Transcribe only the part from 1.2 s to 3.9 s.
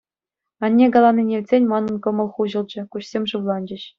илтсен манӑн кӑмӑл хуҫӑлчӗ, куҫсем шывланчӗҫ.